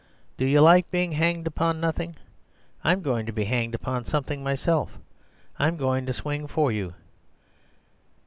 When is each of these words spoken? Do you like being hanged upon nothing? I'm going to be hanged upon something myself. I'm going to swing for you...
Do 0.35 0.47
you 0.47 0.61
like 0.61 0.89
being 0.89 1.11
hanged 1.11 1.45
upon 1.45 1.79
nothing? 1.79 2.15
I'm 2.83 3.03
going 3.03 3.27
to 3.27 3.31
be 3.31 3.45
hanged 3.45 3.75
upon 3.75 4.05
something 4.05 4.41
myself. 4.43 4.97
I'm 5.59 5.77
going 5.77 6.07
to 6.07 6.11
swing 6.13 6.47
for 6.47 6.71
you... 6.71 6.95